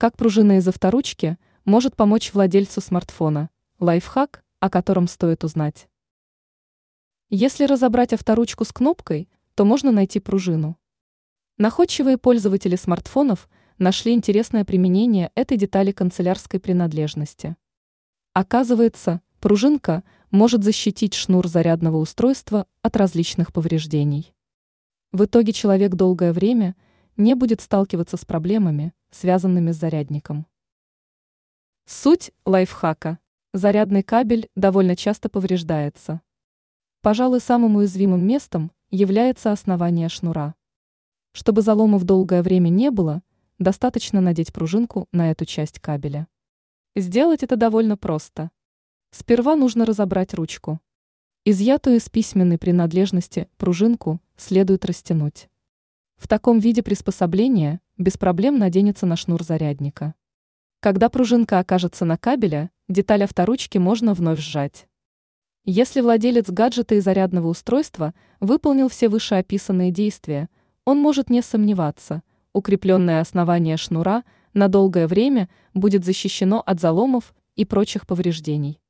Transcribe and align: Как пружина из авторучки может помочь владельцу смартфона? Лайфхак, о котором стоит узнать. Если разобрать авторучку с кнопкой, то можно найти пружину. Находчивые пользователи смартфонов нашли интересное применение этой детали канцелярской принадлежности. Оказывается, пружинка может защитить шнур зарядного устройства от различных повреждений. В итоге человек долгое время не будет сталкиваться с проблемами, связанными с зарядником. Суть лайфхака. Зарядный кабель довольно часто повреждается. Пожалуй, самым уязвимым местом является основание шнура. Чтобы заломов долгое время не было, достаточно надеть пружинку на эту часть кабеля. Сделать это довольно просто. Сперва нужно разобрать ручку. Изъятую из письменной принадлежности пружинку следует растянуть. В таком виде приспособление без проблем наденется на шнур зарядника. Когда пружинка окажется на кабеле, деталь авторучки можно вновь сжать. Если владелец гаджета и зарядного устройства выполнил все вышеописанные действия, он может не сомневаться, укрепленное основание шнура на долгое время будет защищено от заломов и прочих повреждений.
Как 0.00 0.16
пружина 0.16 0.58
из 0.58 0.68
авторучки 0.68 1.38
может 1.64 1.96
помочь 1.96 2.32
владельцу 2.32 2.80
смартфона? 2.80 3.50
Лайфхак, 3.80 4.44
о 4.60 4.70
котором 4.70 5.08
стоит 5.08 5.42
узнать. 5.42 5.88
Если 7.30 7.64
разобрать 7.64 8.12
авторучку 8.12 8.64
с 8.64 8.70
кнопкой, 8.70 9.28
то 9.56 9.64
можно 9.64 9.90
найти 9.90 10.20
пружину. 10.20 10.78
Находчивые 11.56 12.16
пользователи 12.16 12.76
смартфонов 12.76 13.48
нашли 13.78 14.12
интересное 14.12 14.64
применение 14.64 15.32
этой 15.34 15.56
детали 15.56 15.90
канцелярской 15.90 16.60
принадлежности. 16.60 17.56
Оказывается, 18.34 19.20
пружинка 19.40 20.04
может 20.30 20.62
защитить 20.62 21.14
шнур 21.14 21.48
зарядного 21.48 21.96
устройства 21.96 22.68
от 22.82 22.96
различных 22.96 23.52
повреждений. 23.52 24.32
В 25.10 25.24
итоге 25.24 25.52
человек 25.52 25.96
долгое 25.96 26.32
время 26.32 26.76
не 27.18 27.34
будет 27.34 27.60
сталкиваться 27.60 28.16
с 28.16 28.24
проблемами, 28.24 28.94
связанными 29.10 29.72
с 29.72 29.76
зарядником. 29.76 30.46
Суть 31.84 32.30
лайфхака. 32.46 33.18
Зарядный 33.52 34.02
кабель 34.02 34.48
довольно 34.54 34.94
часто 34.94 35.28
повреждается. 35.28 36.20
Пожалуй, 37.02 37.40
самым 37.40 37.76
уязвимым 37.76 38.24
местом 38.24 38.70
является 38.90 39.52
основание 39.52 40.08
шнура. 40.08 40.54
Чтобы 41.32 41.62
заломов 41.62 42.04
долгое 42.04 42.42
время 42.42 42.68
не 42.68 42.90
было, 42.90 43.22
достаточно 43.58 44.20
надеть 44.20 44.52
пружинку 44.52 45.08
на 45.10 45.30
эту 45.30 45.44
часть 45.44 45.80
кабеля. 45.80 46.28
Сделать 46.94 47.42
это 47.42 47.56
довольно 47.56 47.96
просто. 47.96 48.50
Сперва 49.10 49.56
нужно 49.56 49.84
разобрать 49.84 50.34
ручку. 50.34 50.80
Изъятую 51.44 51.96
из 51.96 52.08
письменной 52.08 52.58
принадлежности 52.58 53.48
пружинку 53.56 54.20
следует 54.36 54.84
растянуть. 54.84 55.48
В 56.18 56.26
таком 56.26 56.58
виде 56.58 56.82
приспособление 56.82 57.80
без 57.96 58.18
проблем 58.18 58.58
наденется 58.58 59.06
на 59.06 59.16
шнур 59.16 59.42
зарядника. 59.44 60.14
Когда 60.80 61.08
пружинка 61.08 61.60
окажется 61.60 62.04
на 62.04 62.18
кабеле, 62.18 62.70
деталь 62.88 63.22
авторучки 63.22 63.78
можно 63.78 64.14
вновь 64.14 64.40
сжать. 64.40 64.88
Если 65.64 66.00
владелец 66.00 66.50
гаджета 66.50 66.96
и 66.96 67.00
зарядного 67.00 67.46
устройства 67.46 68.14
выполнил 68.40 68.88
все 68.88 69.08
вышеописанные 69.08 69.92
действия, 69.92 70.48
он 70.84 70.98
может 70.98 71.30
не 71.30 71.40
сомневаться, 71.40 72.22
укрепленное 72.52 73.20
основание 73.20 73.76
шнура 73.76 74.24
на 74.54 74.68
долгое 74.68 75.06
время 75.06 75.48
будет 75.72 76.04
защищено 76.04 76.60
от 76.66 76.80
заломов 76.80 77.32
и 77.54 77.64
прочих 77.64 78.06
повреждений. 78.06 78.80